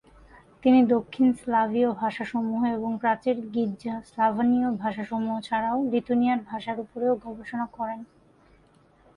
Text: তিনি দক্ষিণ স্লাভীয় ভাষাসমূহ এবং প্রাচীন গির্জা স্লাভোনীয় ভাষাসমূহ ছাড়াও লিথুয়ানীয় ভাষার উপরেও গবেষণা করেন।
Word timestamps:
তিনি 0.63 0.79
দক্ষিণ 0.85 1.27
স্লাভীয় 1.33 1.89
ভাষাসমূহ 1.93 2.61
এবং 2.73 2.91
প্রাচীন 2.97 3.37
গির্জা 3.53 3.95
স্লাভোনীয় 4.01 4.69
ভাষাসমূহ 4.75 5.35
ছাড়াও 5.41 5.77
লিথুয়ানীয় 5.91 6.35
ভাষার 6.45 6.77
উপরেও 6.79 7.13
গবেষণা 7.25 7.65
করেন। 7.71 7.99